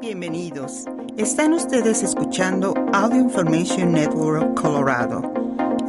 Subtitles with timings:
[0.00, 0.84] Bienvenidos.
[1.18, 5.30] Están ustedes escuchando Audio Information Network Colorado.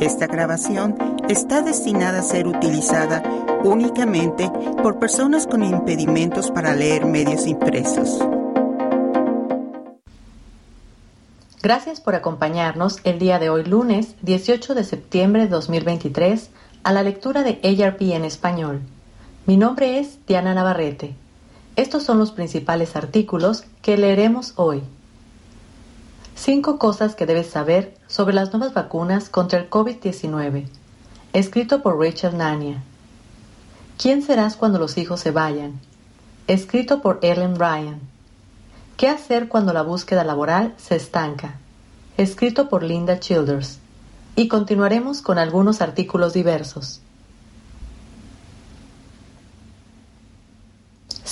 [0.02, 0.98] Esta grabación
[1.30, 3.24] está destinada a ser utilizada
[3.64, 4.52] únicamente
[4.84, 8.20] por personas con impedimentos para leer medios impresos.
[11.64, 16.50] Gracias por acompañarnos el día de hoy lunes 18 de septiembre de 2023
[16.84, 18.82] a la lectura de ARP en español.
[19.46, 21.21] Mi nombre es Diana Navarrete.
[21.76, 24.84] Estos son los principales artículos que leeremos hoy.
[26.36, 30.68] Cinco cosas que debes saber sobre las nuevas vacunas contra el COVID-19.
[31.34, 32.84] Escrito por Rachel Nania.
[33.98, 35.80] ¿Quién serás cuando los hijos se vayan?
[36.48, 38.02] Escrito por Ellen Ryan.
[38.98, 41.60] ¿Qué hacer cuando la búsqueda laboral se estanca?
[42.18, 43.80] Escrito por Linda Childers.
[44.36, 47.02] Y continuaremos con algunos artículos diversos.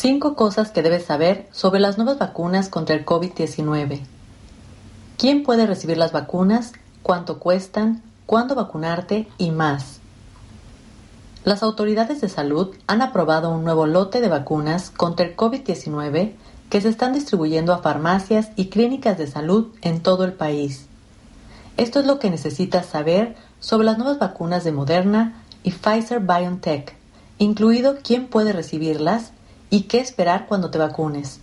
[0.02, 4.00] Cinco cosas que debes saber sobre las nuevas vacunas contra el COVID-19.
[5.18, 6.72] ¿Quién puede recibir las vacunas?
[7.04, 8.02] ¿Cuánto cuestan?
[8.26, 9.28] ¿Cuándo vacunarte?
[9.38, 10.00] Y más.
[11.44, 16.32] Las autoridades de salud han aprobado un nuevo lote de vacunas contra el COVID-19
[16.70, 20.86] que se están distribuyendo a farmacias y clínicas de salud en todo el país.
[21.76, 26.96] Esto es lo que necesitas saber sobre las nuevas vacunas de Moderna y Pfizer BioNTech,
[27.38, 29.34] incluido quién puede recibirlas
[29.72, 31.42] ¿Y qué esperar cuando te vacunes?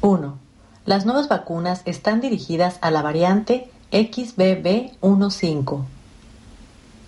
[0.00, 0.38] 1.
[0.86, 5.84] Las nuevas vacunas están dirigidas a la variante XBB15.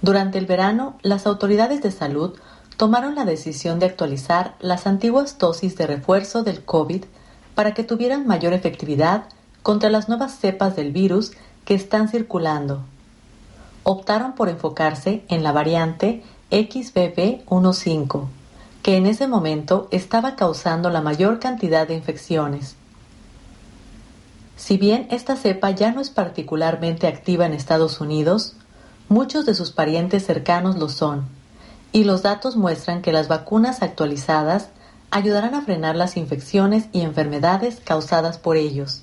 [0.02, 2.34] Durante el verano, las autoridades de salud
[2.76, 7.04] tomaron la decisión de actualizar las antiguas dosis de refuerzo del COVID
[7.54, 9.24] para que tuvieran mayor efectividad
[9.62, 11.32] contra las nuevas cepas del virus
[11.64, 12.82] que están circulando.
[13.84, 18.37] Optaron por enfocarse en la variante XBB15
[18.96, 22.76] en ese momento estaba causando la mayor cantidad de infecciones.
[24.56, 28.54] Si bien esta cepa ya no es particularmente activa en Estados Unidos,
[29.08, 31.26] muchos de sus parientes cercanos lo son,
[31.92, 34.68] y los datos muestran que las vacunas actualizadas
[35.10, 39.02] ayudarán a frenar las infecciones y enfermedades causadas por ellos.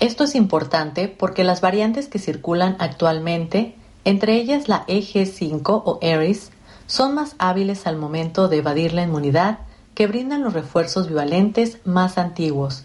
[0.00, 6.50] Esto es importante porque las variantes que circulan actualmente, entre ellas la EG5 o ERIS,
[6.86, 9.58] son más hábiles al momento de evadir la inmunidad
[9.94, 12.84] que brindan los refuerzos bivalentes más antiguos.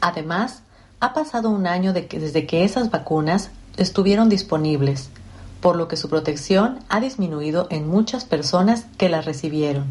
[0.00, 0.62] Además,
[1.00, 5.10] ha pasado un año desde que esas vacunas estuvieron disponibles,
[5.60, 9.86] por lo que su protección ha disminuido en muchas personas que las recibieron.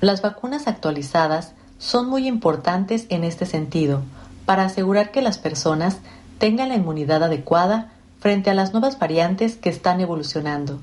[0.00, 4.02] Las vacunas actualizadas son muy importantes en este sentido,
[4.44, 5.98] para asegurar que las personas
[6.38, 10.80] tengan la inmunidad adecuada frente a las nuevas variantes que están evolucionando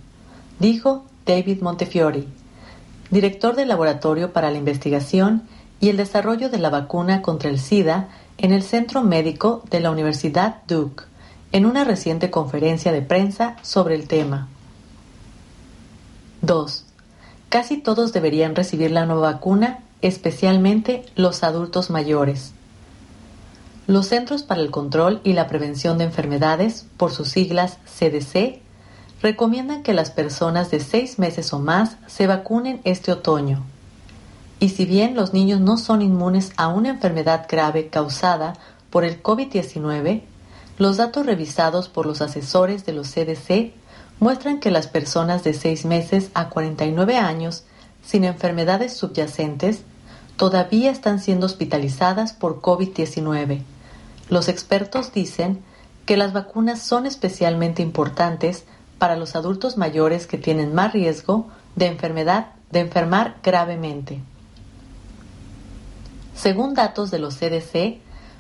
[0.59, 2.25] dijo David Montefiore,
[3.09, 5.43] director del Laboratorio para la Investigación
[5.79, 9.91] y el Desarrollo de la Vacuna contra el SIDA en el Centro Médico de la
[9.91, 11.03] Universidad Duke,
[11.51, 14.47] en una reciente conferencia de prensa sobre el tema.
[16.41, 16.85] 2.
[17.49, 22.51] Casi todos deberían recibir la nueva vacuna, especialmente los adultos mayores.
[23.87, 28.64] Los Centros para el Control y la Prevención de Enfermedades, por sus siglas CDC,
[29.21, 33.63] recomiendan que las personas de seis meses o más se vacunen este otoño.
[34.59, 38.53] Y si bien los niños no son inmunes a una enfermedad grave causada
[38.89, 40.21] por el COVID-19,
[40.77, 43.73] los datos revisados por los asesores de los CDC
[44.19, 47.63] muestran que las personas de seis meses a 49 años
[48.05, 49.81] sin enfermedades subyacentes
[50.37, 53.61] todavía están siendo hospitalizadas por COVID-19.
[54.29, 55.63] Los expertos dicen
[56.05, 58.65] que las vacunas son especialmente importantes
[58.97, 64.21] para los adultos mayores que tienen más riesgo de enfermedad de enfermar gravemente.
[66.35, 67.99] Según datos de los CDC,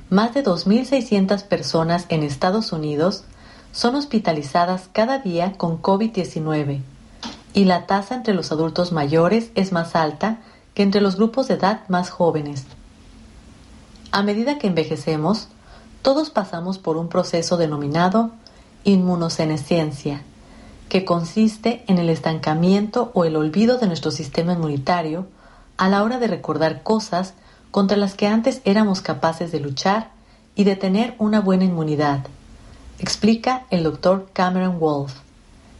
[0.09, 3.23] más de 2.600 personas en Estados Unidos
[3.71, 6.81] son hospitalizadas cada día con COVID-19
[7.53, 10.39] y la tasa entre los adultos mayores es más alta
[10.73, 12.65] que entre los grupos de edad más jóvenes.
[14.11, 15.47] A medida que envejecemos,
[16.01, 18.31] todos pasamos por un proceso denominado
[18.83, 20.21] inmunosenescencia,
[20.89, 25.27] que consiste en el estancamiento o el olvido de nuestro sistema inmunitario
[25.77, 27.33] a la hora de recordar cosas
[27.71, 30.11] contra las que antes éramos capaces de luchar
[30.55, 32.25] y de tener una buena inmunidad,
[32.99, 35.13] explica el doctor Cameron Wolf,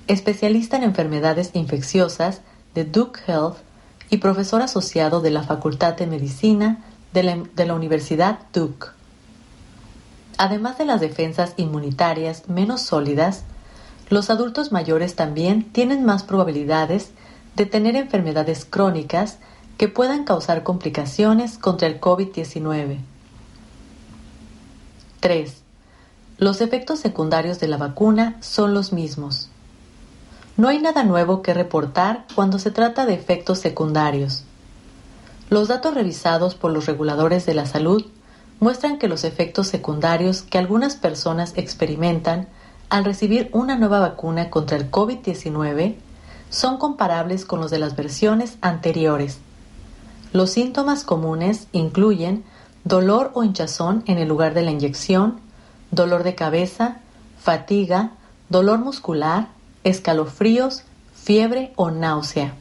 [0.08, 2.42] especialista en enfermedades infecciosas
[2.74, 3.56] de Duke Health
[4.10, 8.88] y profesor asociado de la Facultad de Medicina de la, de la Universidad Duke.
[10.38, 13.44] Además de las defensas inmunitarias menos sólidas,
[14.10, 17.12] los adultos mayores también tienen más probabilidades
[17.56, 19.38] de tener enfermedades crónicas
[19.78, 23.00] que puedan causar complicaciones contra el COVID-19.
[25.20, 25.62] 3.
[26.38, 29.50] Los efectos secundarios de la vacuna son los mismos.
[30.58, 34.44] No hay nada nuevo que reportar cuando se trata de efectos secundarios.
[35.50, 38.06] Los datos revisados por los reguladores de la salud
[38.60, 42.48] muestran que los efectos secundarios que algunas personas experimentan
[42.90, 45.96] al recibir una nueva vacuna contra el COVID-19
[46.50, 49.40] son comparables con los de las versiones anteriores.
[50.32, 52.44] Los síntomas comunes incluyen
[52.84, 55.40] dolor o hinchazón en el lugar de la inyección,
[55.92, 56.98] dolor de cabeza,
[57.42, 58.12] fatiga,
[58.50, 59.48] dolor muscular,
[59.84, 60.84] escalofríos,
[61.14, 62.54] fiebre o náusea.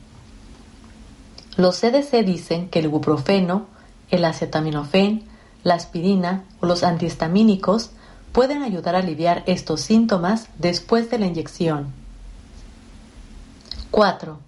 [1.57, 3.67] Los CDC dicen que el ibuprofeno,
[4.11, 5.25] el acetaminofén,
[5.63, 7.91] la aspirina o los antihistamínicos
[8.35, 11.93] pueden ayudar a aliviar estos síntomas después de la inyección.
[13.93, 14.39] 4.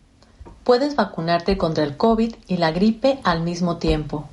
[0.65, 4.29] Puedes vacunarte contra el COVID y la gripe al mismo tiempo.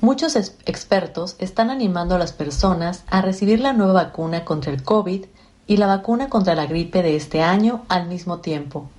[0.00, 5.24] Muchos expertos están animando a las personas a recibir la nueva vacuna contra el COVID
[5.68, 8.90] y la vacuna contra la gripe de este año al mismo tiempo.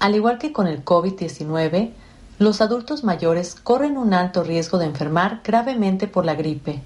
[0.00, 1.90] Al igual que con el COVID-19,
[2.38, 6.80] los adultos mayores corren un alto riesgo de enfermar gravemente por la gripe.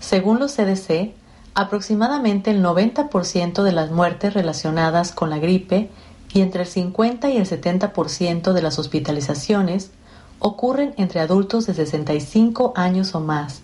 [0.00, 1.12] Según los CDC,
[1.54, 5.90] aproximadamente el 90% de las muertes relacionadas con la gripe
[6.32, 9.90] y entre el 50 y el 70% de las hospitalizaciones
[10.38, 13.60] ocurren entre adultos de 65 años o más.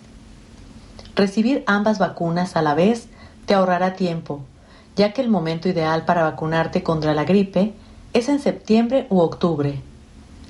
[1.15, 3.07] Recibir ambas vacunas a la vez
[3.47, 4.41] te ahorrará tiempo,
[4.95, 7.73] ya que el momento ideal para vacunarte contra la gripe
[8.13, 9.81] es en septiembre u octubre.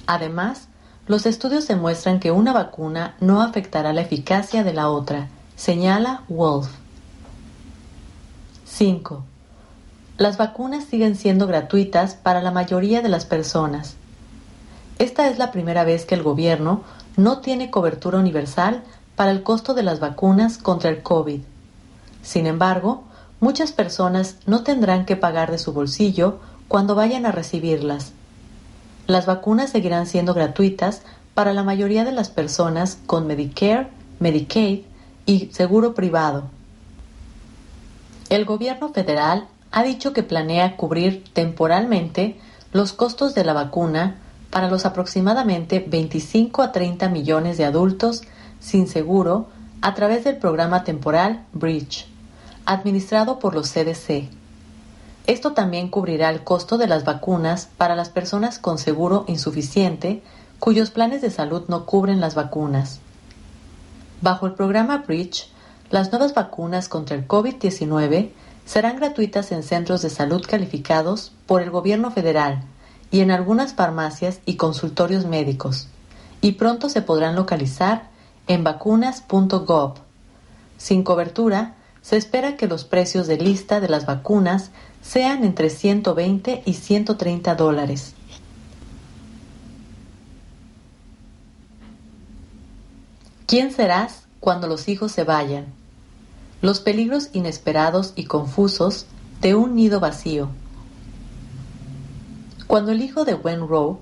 [0.05, 0.67] Además,
[1.07, 6.69] los estudios demuestran que una vacuna no afectará la eficacia de la otra, señala Wolf.
[8.65, 9.23] 5.
[10.17, 13.95] Las vacunas siguen siendo gratuitas para la mayoría de las personas.
[14.99, 16.83] Esta es la primera vez que el gobierno
[17.17, 18.83] no tiene cobertura universal
[19.15, 21.41] para el costo de las vacunas contra el COVID.
[22.21, 23.03] Sin embargo,
[23.39, 26.37] muchas personas no tendrán que pagar de su bolsillo
[26.67, 28.11] cuando vayan a recibirlas.
[29.07, 31.01] Las vacunas seguirán siendo gratuitas
[31.33, 33.87] para la mayoría de las personas con Medicare,
[34.19, 34.81] Medicaid
[35.27, 36.45] y seguro privado.
[38.29, 42.39] El gobierno federal ha dicho que planea cubrir temporalmente
[42.71, 44.15] los costos de la vacuna
[44.49, 48.23] para los aproximadamente 25 a 30 millones de adultos
[48.59, 49.49] sin seguro
[49.81, 52.07] a través del programa temporal Bridge,
[52.65, 54.29] administrado por los CDC.
[55.27, 60.23] Esto también cubrirá el costo de las vacunas para las personas con seguro insuficiente
[60.59, 63.01] cuyos planes de salud no cubren las vacunas.
[64.21, 65.47] Bajo el programa Bridge,
[65.91, 68.31] las nuevas vacunas contra el COVID-19
[68.65, 72.63] serán gratuitas en centros de salud calificados por el gobierno federal
[73.11, 75.87] y en algunas farmacias y consultorios médicos,
[76.41, 78.09] y pronto se podrán localizar
[78.47, 79.93] en vacunas.gov.
[80.77, 84.71] Sin cobertura, se espera que los precios de lista de las vacunas
[85.01, 88.16] sean entre 120 y 130 dólares.
[93.47, 95.67] ¿Quién serás cuando los hijos se vayan?
[96.61, 99.05] Los peligros inesperados y confusos
[99.39, 100.49] de un nido vacío.
[102.67, 103.99] Cuando el hijo de Wen Rowe,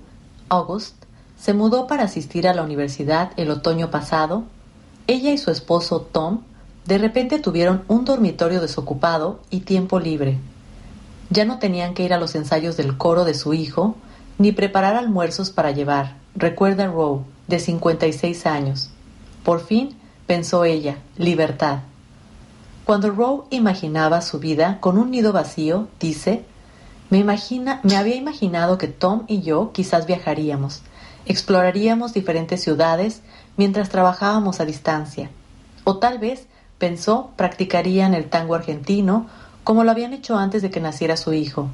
[0.49, 0.95] August,
[1.39, 4.45] se mudó para asistir a la universidad el otoño pasado,
[5.05, 6.39] ella y su esposo Tom
[6.87, 10.39] de repente tuvieron un dormitorio desocupado y tiempo libre.
[11.29, 13.95] Ya no tenían que ir a los ensayos del coro de su hijo,
[14.39, 18.89] ni preparar almuerzos para llevar, recuerda Rowe, de 56 años.
[19.45, 21.79] Por fin, pensó ella, libertad.
[22.83, 26.43] Cuando Rowe imaginaba su vida con un nido vacío, dice,
[27.11, 27.21] me,
[27.95, 30.81] había imaginado que Tom y yo quizás viajaríamos,
[31.27, 33.21] exploraríamos diferentes ciudades
[33.55, 35.29] mientras trabajábamos a distancia.
[35.83, 36.47] O tal vez,
[36.79, 39.27] pensó, practicarían el tango argentino
[39.63, 41.69] como lo habían hecho antes de que naciera su hijo.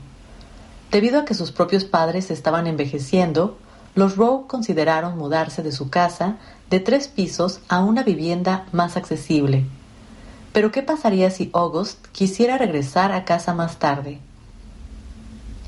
[0.92, 3.58] Debido a que sus propios padres estaban envejeciendo,
[3.96, 6.36] los Rowe consideraron mudarse de su casa
[6.72, 9.66] de tres pisos a una vivienda más accesible.
[10.54, 14.20] Pero ¿qué pasaría si August quisiera regresar a casa más tarde?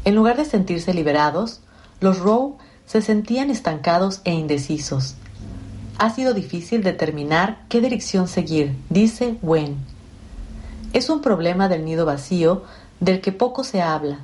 [0.06, 1.60] En lugar de sentirse liberados,
[2.00, 2.56] los Rowe
[2.86, 5.16] se sentían estancados e indecisos.
[5.98, 9.76] Ha sido difícil determinar qué dirección seguir, dice Wen.
[10.94, 12.64] Es un problema del nido vacío
[13.02, 14.20] del que poco se habla.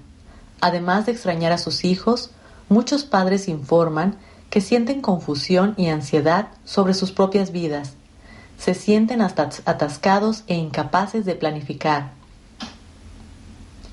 [0.62, 2.32] Además de extrañar a sus hijos,
[2.70, 4.18] muchos padres informan
[4.50, 7.94] que sienten confusión y ansiedad sobre sus propias vidas.
[8.58, 12.12] Se sienten hasta atascados e incapaces de planificar.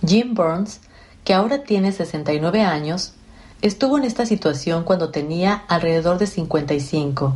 [0.07, 0.81] Jim Burns
[1.25, 3.13] que ahora tiene 69 años,
[3.63, 7.35] Estuvo en esta situación cuando tenía alrededor de 55.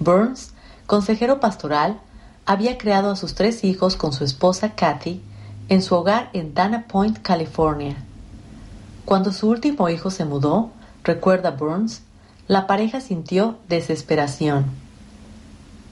[0.00, 0.52] Burns,
[0.86, 2.00] consejero pastoral,
[2.46, 5.22] había creado a sus tres hijos con su esposa Kathy
[5.68, 7.96] en su hogar en Dana Point, California.
[9.04, 10.70] Cuando su último hijo se mudó,
[11.04, 12.00] recuerda Burns,
[12.48, 14.64] la pareja sintió desesperación.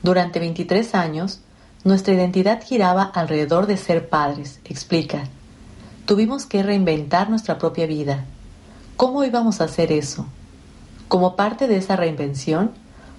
[0.03, 1.41] Durante 23 años,
[1.85, 5.25] nuestra identidad giraba alrededor de ser padres, explica.
[6.07, 8.25] Tuvimos que reinventar nuestra propia vida.
[8.97, 10.27] ¿Cómo íbamos a hacer eso?
[11.09, 12.71] Como parte de esa reinvención,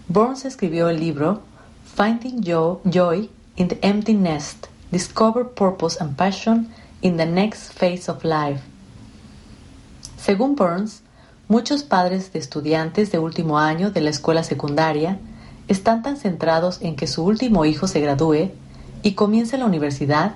[0.08, 1.42] Burns escribió el libro
[1.96, 6.70] Finding Joy in the Empty Nest, Discover Purpose and Passion
[7.02, 8.64] in the Next Phase of Life.
[10.18, 11.04] Según Burns,
[11.48, 15.18] muchos padres de estudiantes de último año de la escuela secundaria
[15.68, 18.52] están tan centrados en que su último hijo se gradúe
[19.02, 20.36] y comience la universidad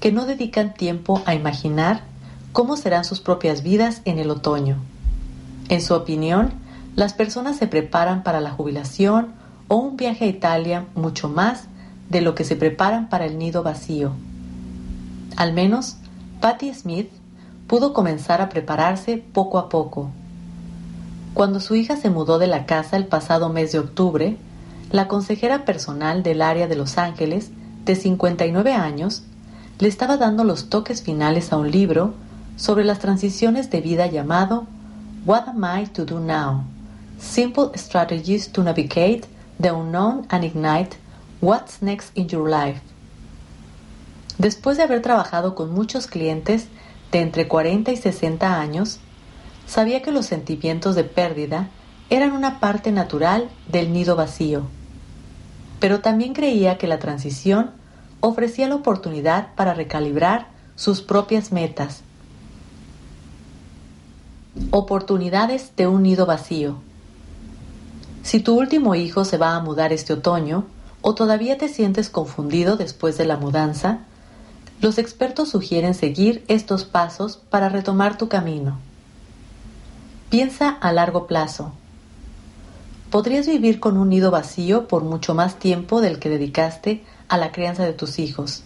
[0.00, 2.02] que no dedican tiempo a imaginar
[2.52, 4.76] cómo serán sus propias vidas en el otoño.
[5.68, 6.52] En su opinión,
[6.94, 9.32] las personas se preparan para la jubilación
[9.68, 11.64] o un viaje a Italia mucho más
[12.08, 14.12] de lo que se preparan para el nido vacío.
[15.36, 15.96] Al menos,
[16.40, 17.08] Patty Smith
[17.66, 20.10] pudo comenzar a prepararse poco a poco.
[21.34, 24.36] Cuando su hija se mudó de la casa el pasado mes de octubre,
[24.90, 27.50] la consejera personal del área de Los Ángeles,
[27.84, 29.22] de 59 años,
[29.78, 32.14] le estaba dando los toques finales a un libro
[32.56, 34.66] sobre las transiciones de vida llamado
[35.24, 36.64] What Am I to Do Now?
[37.18, 39.22] Simple Strategies to Navigate
[39.60, 40.96] the Unknown and Ignite
[41.40, 42.80] What's Next in Your Life.
[44.38, 46.66] Después de haber trabajado con muchos clientes
[47.10, 49.00] de entre 40 y 60 años,
[49.72, 51.70] sabía que los sentimientos de pérdida
[52.10, 54.64] eran una parte natural del nido vacío,
[55.80, 57.70] pero también creía que la transición
[58.20, 62.02] ofrecía la oportunidad para recalibrar sus propias metas
[64.70, 66.76] Oportunidades de un nido vacío.
[68.22, 70.66] Si tu último hijo se va a mudar este otoño
[71.00, 74.00] o todavía te sientes confundido después de la mudanza,
[74.82, 78.78] los expertos sugieren seguir estos pasos para retomar tu camino.
[80.32, 81.72] Piensa a largo plazo.
[83.10, 87.52] Podrías vivir con un nido vacío por mucho más tiempo del que dedicaste a la
[87.52, 88.62] crianza de tus hijos.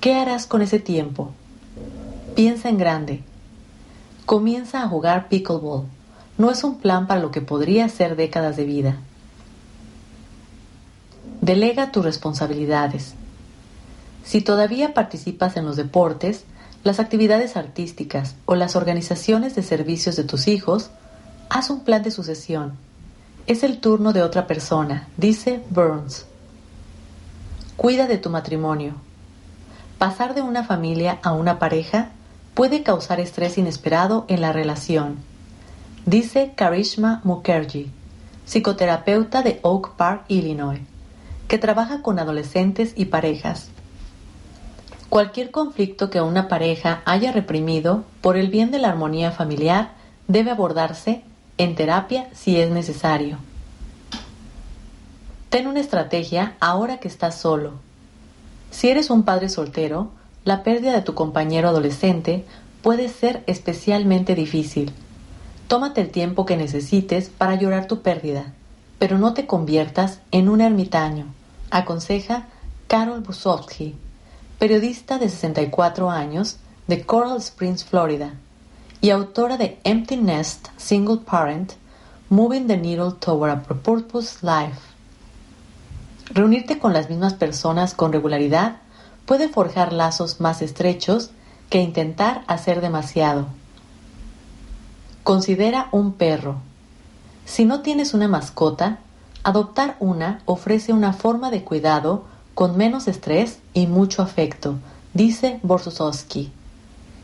[0.00, 1.32] ¿Qué harás con ese tiempo?
[2.36, 3.24] Piensa en grande
[4.24, 5.86] Comienza a jugar pickleball.
[6.38, 8.96] No es un plan para lo que podría ser décadas de vida.
[11.40, 13.14] Delega tus responsabilidades.
[14.22, 16.44] Si todavía participas en los deportes,
[16.84, 20.90] las actividades artísticas o las organizaciones de servicios de tus hijos,
[21.48, 22.74] haz un plan de sucesión.
[23.46, 26.26] Es el turno de otra persona, dice Burns.
[27.76, 28.94] Cuida de tu matrimonio.
[29.98, 32.10] Pasar de una familia a una pareja
[32.52, 35.16] puede causar estrés inesperado en la relación,
[36.04, 37.90] dice Karishma Mukherjee,
[38.44, 40.80] psicoterapeuta de Oak Park, Illinois,
[41.48, 43.70] que trabaja con adolescentes y parejas.
[45.14, 49.92] Cualquier conflicto que una pareja haya reprimido por el bien de la armonía familiar
[50.26, 51.22] debe abordarse
[51.56, 53.38] en terapia si es necesario.
[55.50, 57.74] Ten una estrategia ahora que estás solo.
[58.72, 60.10] Si eres un padre soltero,
[60.44, 62.44] la pérdida de tu compañero adolescente
[62.82, 64.90] puede ser especialmente difícil.
[65.68, 68.52] Tómate el tiempo que necesites para llorar tu pérdida,
[68.98, 71.26] pero no te conviertas en un ermitaño,
[71.70, 72.48] aconseja
[72.88, 73.94] Carol Busowski,
[74.64, 76.56] periodista de 64 años
[76.86, 78.32] de Coral Springs, Florida,
[79.02, 81.74] y autora de Empty Nest Single Parent,
[82.30, 84.80] Moving the Needle Toward a Purpose Life.
[86.30, 88.76] Reunirte con las mismas personas con regularidad
[89.26, 91.30] puede forjar lazos más estrechos
[91.68, 93.48] que intentar hacer demasiado.
[95.24, 96.56] Considera un perro.
[97.44, 99.00] Si no tienes una mascota,
[99.42, 104.76] adoptar una ofrece una forma de cuidado con menos estrés y mucho afecto,
[105.12, 106.52] dice Borsosowski.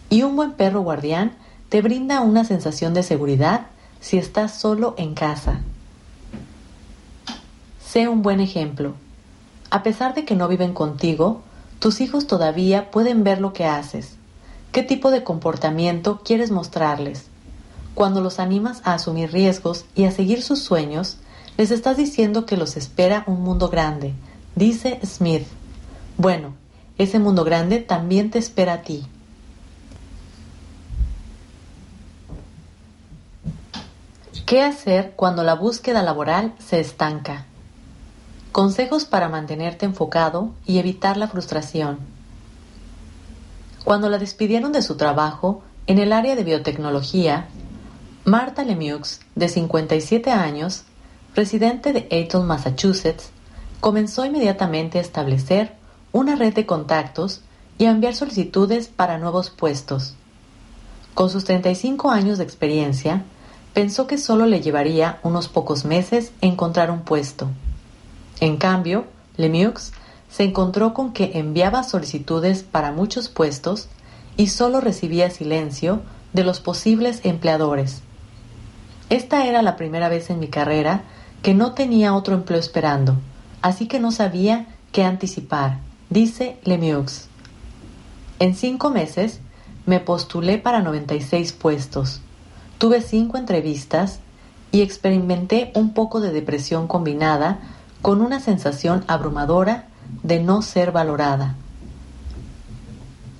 [0.09, 1.37] Y un buen perro guardián
[1.69, 3.67] te brinda una sensación de seguridad
[4.01, 5.61] si estás solo en casa.
[7.87, 8.95] Sé un buen ejemplo.
[9.71, 11.43] A pesar de que no viven contigo,
[11.79, 14.15] tus hijos todavía pueden ver lo que haces.
[14.73, 17.27] ¿Qué tipo de comportamiento quieres mostrarles?
[17.95, 21.19] Cuando los animas a asumir riesgos y a seguir sus sueños,
[21.57, 24.15] les estás diciendo que los espera un mundo grande,
[24.54, 25.47] dice Smith.
[26.16, 26.54] Bueno,
[26.99, 29.07] ese mundo grande también te espera a ti.
[34.47, 37.47] ¿Qué hacer cuando la búsqueda laboral se estanca?
[38.52, 42.00] Consejos para mantenerte enfocado y evitar la frustración.
[43.85, 47.47] Cuando la despidieron de su trabajo en el área de biotecnología,
[48.25, 50.83] Martha Lemieux, de 57 años,
[51.35, 53.30] residente de Eton, Massachusetts,
[53.81, 55.75] comenzó inmediatamente a establecer
[56.13, 57.41] una red de contactos
[57.79, 60.15] y a enviar solicitudes para nuevos puestos.
[61.15, 63.25] Con sus 35 años de experiencia,
[63.73, 67.49] pensó que solo le llevaría unos pocos meses encontrar un puesto.
[68.41, 69.05] En cambio,
[69.37, 69.93] Lemieux
[70.31, 73.89] se encontró con que enviaba solicitudes para muchos puestos
[74.37, 78.03] y solo recibía silencio de los posibles empleadores.
[79.09, 81.03] Esta era la primera vez en mi carrera
[81.43, 83.17] que no tenía otro empleo esperando,
[83.62, 87.29] así que no sabía qué anticipar, dice Lemieux.
[88.38, 89.40] En cinco meses
[89.87, 92.21] me postulé para 96 puestos,
[92.79, 94.21] tuve cinco entrevistas
[94.73, 97.59] y experimenté un poco de depresión combinada
[98.02, 99.87] con una sensación abrumadora
[100.23, 101.57] de no ser valorada.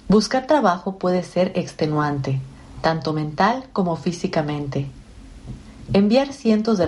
[0.08, 2.40] Buscar trabajo puede ser extenuante,
[2.80, 4.90] tanto mental como físicamente.
[5.92, 6.86] Enviar cientos de,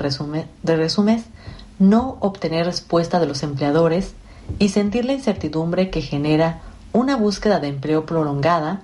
[0.62, 1.24] de resúmenes,
[1.82, 4.14] no obtener respuesta de los empleadores
[4.58, 6.62] y sentir la incertidumbre que genera
[6.92, 8.82] una búsqueda de empleo prolongada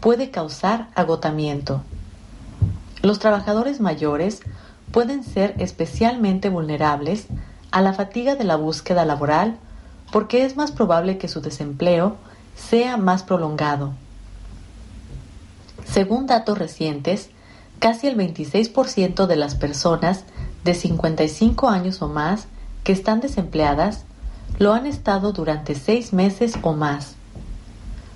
[0.00, 1.82] puede causar agotamiento.
[3.02, 4.42] Los trabajadores mayores
[4.92, 7.26] pueden ser especialmente vulnerables
[7.70, 9.56] a la fatiga de la búsqueda laboral
[10.12, 12.16] porque es más probable que su desempleo
[12.56, 13.94] sea más prolongado.
[15.86, 17.30] Según datos recientes,
[17.78, 20.24] casi el 26% de las personas
[20.64, 22.46] de 55 años o más
[22.82, 24.04] que están desempleadas
[24.58, 27.14] lo han estado durante seis meses o más.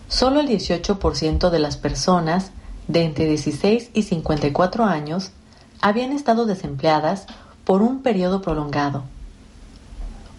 [0.09, 2.51] Solo el 18% de las personas
[2.87, 5.31] de entre 16 y 54 años
[5.81, 7.27] habían estado desempleadas
[7.65, 9.05] por un periodo prolongado.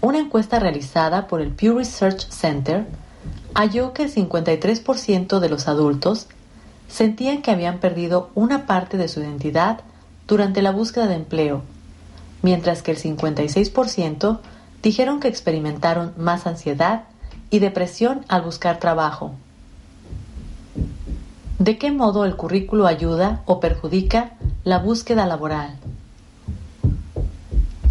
[0.01, 2.87] Una encuesta realizada por el Pew Research Center
[3.53, 6.27] halló que el 53% de los adultos
[6.87, 9.81] sentían que habían perdido una parte de su identidad
[10.27, 11.61] durante la búsqueda de empleo,
[12.41, 14.39] mientras que el 56%
[14.81, 17.03] dijeron que experimentaron más ansiedad
[17.49, 19.33] y depresión al buscar trabajo.
[21.57, 24.33] ¿De qué modo el currículo ayuda o perjudica
[24.63, 25.75] la búsqueda laboral?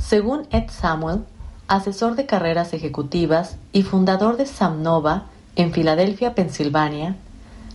[0.00, 1.24] Según Ed Samuel,
[1.66, 7.16] asesor de carreras ejecutivas y fundador de Samnova en Filadelfia, Pensilvania,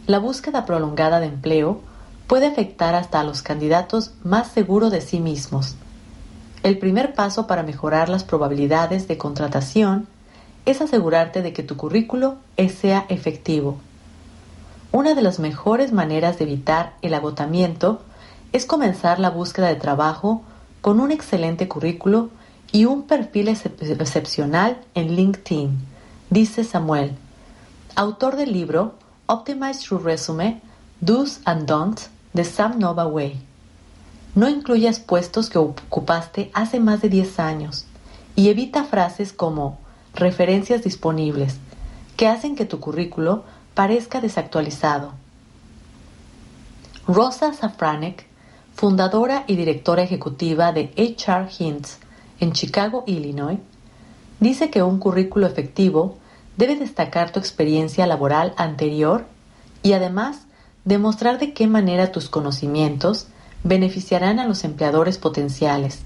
[0.08, 1.82] la búsqueda prolongada de empleo
[2.26, 5.76] puede afectar hasta a los candidatos más seguros de sí mismos.
[6.64, 10.08] El primer paso para mejorar las probabilidades de contratación
[10.66, 12.38] es asegurarte de que tu currículo
[12.70, 13.80] sea efectivo.
[14.94, 18.02] Una de las mejores maneras de evitar el agotamiento
[18.54, 20.44] es comenzar la búsqueda de trabajo
[20.80, 22.30] con un excelente currículo
[22.72, 25.78] y un perfil excepcional en LinkedIn,
[26.30, 27.18] dice Samuel,
[27.96, 28.94] autor del libro
[29.26, 30.62] Optimize Your Resume,
[31.02, 33.53] Do's and Don'ts de Sam Nova Way.
[34.36, 37.86] No incluyas puestos que ocupaste hace más de 10 años
[38.36, 39.78] y evita frases como
[40.16, 41.58] referencias disponibles
[42.18, 43.44] que hacen que tu currículo
[43.74, 45.14] parezca desactualizado.
[47.08, 48.26] Rosa Safranek,
[48.76, 52.00] fundadora y directora ejecutiva de HR Hints,
[52.40, 53.60] en Chicago, Illinois,
[54.40, 56.18] dice que un currículo efectivo
[56.58, 59.26] debe destacar tu experiencia laboral anterior
[59.82, 60.46] y además
[60.86, 63.28] demostrar de qué manera tus conocimientos
[63.64, 66.00] beneficiarán a los empleadores potenciales.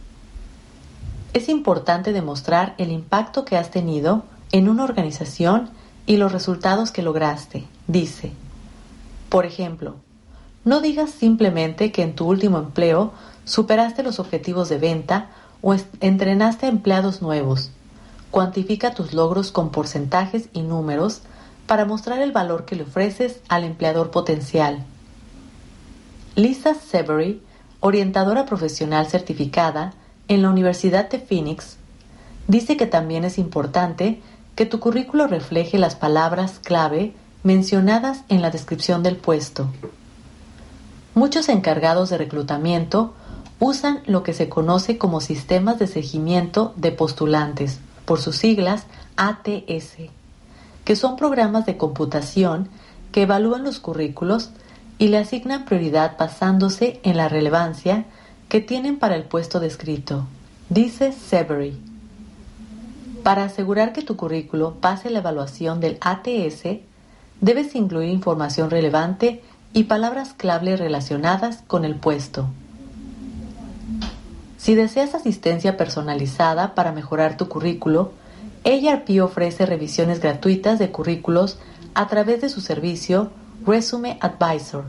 [1.34, 5.70] Es importante demostrar el impacto que has tenido en una organización
[6.06, 8.32] y los resultados que lograste, dice.
[9.30, 9.96] Por ejemplo,
[10.64, 13.12] no digas simplemente que en tu último empleo
[13.46, 15.30] superaste los objetivos de venta
[15.62, 17.72] o entrenaste a empleados nuevos.
[18.32, 21.22] Cuantifica tus logros con porcentajes y números
[21.66, 24.86] para mostrar el valor que le ofreces al empleador potencial.
[26.36, 27.42] Lisa Severy,
[27.80, 29.94] orientadora profesional certificada
[30.28, 31.78] en la Universidad de Phoenix,
[32.48, 34.22] dice que también es importante
[34.56, 37.14] que tu currículo refleje las palabras clave
[37.44, 39.68] mencionadas en la descripción del puesto.
[41.14, 43.14] Muchos encargados de reclutamiento
[43.60, 48.86] usan lo que se conoce como sistemas de seguimiento de postulantes, por sus siglas
[49.16, 49.98] ATS,
[50.86, 52.70] que son programas de computación
[53.12, 54.52] que evalúan los currículos
[55.00, 58.06] y le asignan prioridad basándose en la relevancia
[58.50, 60.26] que tienen para el puesto descrito,
[60.70, 61.78] dice Severy.
[63.24, 66.80] Para asegurar que tu currículo pase la evaluación del ATS,
[67.42, 72.48] debes incluir información relevante y palabras clave relacionadas con el puesto.
[74.58, 78.12] Si deseas asistencia personalizada para mejorar tu currículo,
[78.66, 81.60] ARP ofrece revisiones gratuitas de currículos
[81.94, 83.30] a través de su servicio
[83.66, 84.86] Resume Advisor.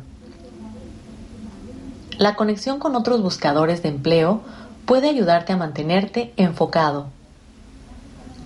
[2.19, 4.43] La conexión con otros buscadores de empleo
[4.87, 7.07] puede ayudarte a mantenerte enfocado.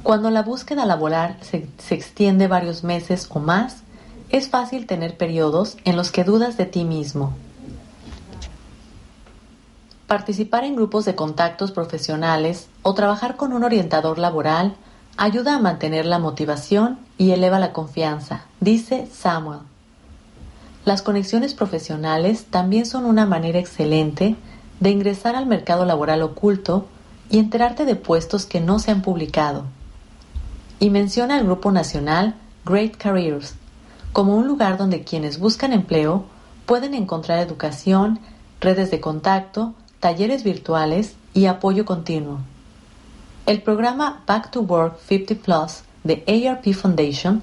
[0.02, 3.82] Cuando la búsqueda laboral se, se, extiende varios meses o más,
[4.30, 7.32] es fácil tener periodos en los que dudas de ti mismo.
[10.06, 14.74] Participar en grupos de contactos profesionales o trabajar con un orientador laboral
[15.16, 19.71] ayuda a mantener la motivación y eleva la confianza, dice Samuel.
[20.84, 24.34] Las conexiones profesionales también son una manera excelente
[24.80, 26.86] de ingresar al mercado laboral oculto
[27.30, 29.64] y enterarte de puestos que no se han publicado.
[30.80, 33.54] Y menciona el grupo nacional Great Careers
[34.12, 36.24] como un lugar donde quienes buscan empleo
[36.66, 38.18] pueden encontrar educación,
[38.60, 42.40] redes de contacto, talleres virtuales y apoyo continuo.
[43.46, 47.42] El programa Back to Work 50 Plus de ARP Foundation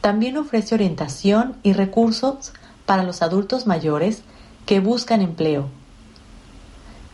[0.00, 2.52] también ofrece orientación y recursos
[2.88, 4.22] para los adultos mayores
[4.64, 5.66] que buscan empleo.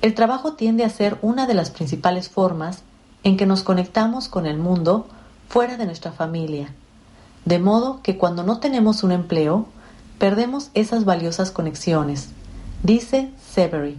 [0.02, 2.84] El trabajo tiende a ser una de las principales formas
[3.24, 5.08] en que nos conectamos con el mundo
[5.48, 6.72] fuera de nuestra familia,
[7.44, 9.66] de modo que cuando no tenemos un empleo,
[10.20, 12.28] perdemos esas valiosas conexiones,
[12.84, 13.98] dice Severy.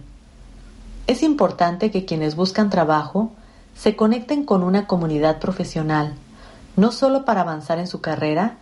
[1.06, 3.32] Es importante que quienes buscan trabajo
[3.76, 6.14] se conecten con una comunidad profesional,
[6.74, 8.56] no solo para avanzar en su carrera,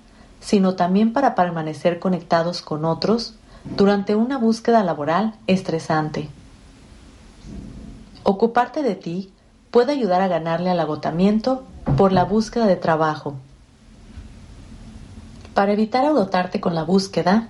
[0.44, 3.34] sino también para permanecer conectados con otros
[3.76, 6.28] durante una búsqueda laboral estresante.
[8.24, 9.32] Ocuparte de ti
[9.70, 11.64] puede ayudar a ganarle al agotamiento
[11.96, 13.36] por la búsqueda de trabajo.
[15.54, 17.48] Para evitar agotarte con la búsqueda,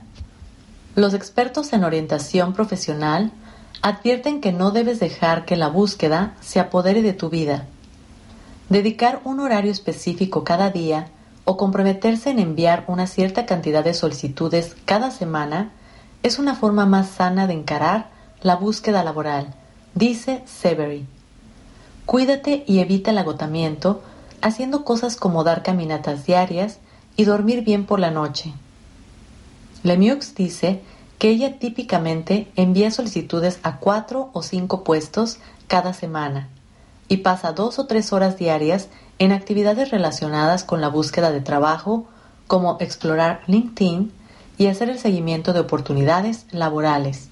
[0.95, 3.33] los expertos en orientación profesional
[3.83, 7.67] advierten que no debes dejar que la búsqueda se apodere de tu vida.
[8.69, 11.09] Dedicar un horario específico cada día
[11.45, 15.73] o comprometerse en enviar una cierta cantidad de solicitudes cada semana
[16.23, 19.55] es una forma más sana de encarar la búsqueda laboral,
[19.95, 21.07] dice Severy.
[22.07, 24.03] Cuídate y evita el agotamiento
[24.41, 26.79] haciendo cosas como dar caminatas diarias
[27.17, 28.53] y dormir bien por la noche.
[29.83, 30.83] Lemieux dice
[31.19, 36.49] que ella típicamente envía solicitudes a cuatro o cinco puestos cada semana
[37.09, 42.07] y pasa dos o tres horas diarias en actividades relacionadas con la búsqueda de trabajo,
[42.47, 44.13] como explorar LinkedIn
[44.59, 47.29] y hacer el seguimiento de oportunidades laborales.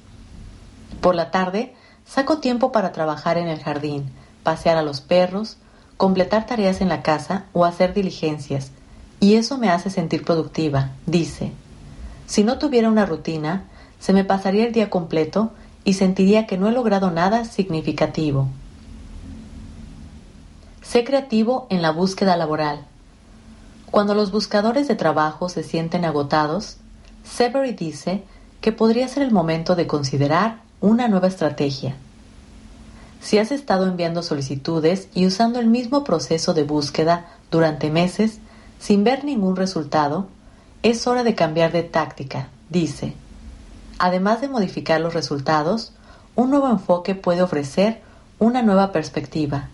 [1.01, 1.75] Por la tarde,
[2.07, 4.11] saco tiempo para trabajar en el jardín,
[4.43, 5.57] pasear a los perros,
[5.97, 8.71] completar tareas en la casa o hacer diligencias,
[9.21, 11.53] y eso me hace sentir productiva, dice.
[12.27, 13.69] Si no tuviera una rutina,
[14.01, 15.53] se me pasaría el día completo
[15.85, 18.49] y sentiría que no he logrado nada significativo.
[20.93, 22.85] Sé creativo en la búsqueda laboral.
[23.91, 26.77] Cuando los buscadores de trabajo se sienten agotados,
[27.25, 28.23] Severy dice
[28.61, 31.97] que podría ser el momento de considerar una nueva estrategia.
[33.23, 38.41] Si has estado enviando solicitudes y usando el mismo proceso de búsqueda durante meses
[38.79, 40.27] sin ver ningún resultado,
[40.83, 43.15] es hora de cambiar de táctica, dice.
[43.99, 45.93] Además de modificar los resultados,
[46.35, 48.03] un nuevo enfoque puede ofrecer
[48.39, 49.71] una nueva perspectiva.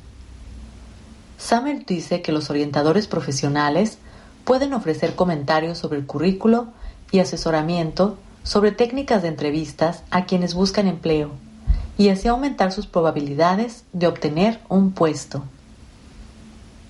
[1.38, 3.98] Summer dice que los orientadores profesionales
[4.44, 6.66] pueden ofrecer comentarios sobre el currículo
[7.12, 11.30] y asesoramiento sobre técnicas de entrevistas a quienes buscan empleo
[11.96, 15.44] y así aumentar sus probabilidades de obtener un puesto.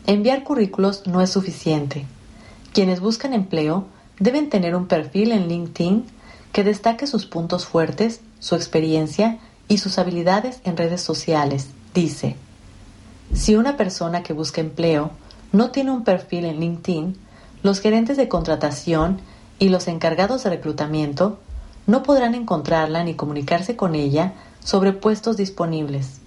[0.06, 2.06] Enviar currículos no es suficiente.
[2.72, 3.87] Quienes buscan empleo
[4.18, 6.04] deben tener un perfil en LinkedIn
[6.52, 12.37] que destaque sus puntos fuertes, su experiencia y sus habilidades en redes sociales, dice.
[13.32, 15.10] Si una persona que busca empleo
[15.52, 17.16] no tiene un perfil en LinkedIn,
[17.62, 19.20] los gerentes de contratación
[19.58, 21.38] y los encargados de reclutamiento
[21.86, 26.20] no podrán encontrarla ni comunicarse con ella sobre puestos disponibles.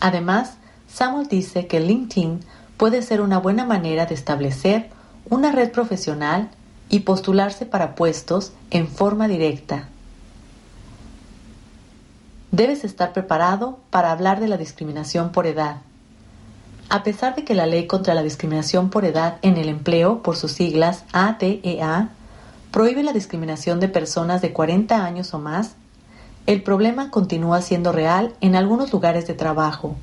[0.00, 0.54] Además,
[0.88, 2.40] Samuel dice que LinkedIn
[2.76, 4.90] puede ser una buena manera de establecer
[5.30, 6.50] una red profesional
[6.88, 9.88] y postularse para puestos en forma directa.
[12.50, 15.76] Debes estar preparado para hablar de la discriminación por edad.
[16.94, 20.36] A pesar de que la ley contra la discriminación por edad en el empleo, por
[20.36, 22.08] sus siglas ATEA, e
[22.70, 25.70] prohíbe la discriminación de personas de 40 años o más,
[26.46, 29.96] el problema continúa siendo real en algunos lugares de trabajo.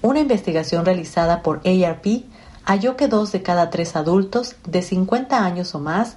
[0.00, 2.24] Una investigación realizada por ARP
[2.64, 6.16] halló que dos de cada tres adultos de 50 años o más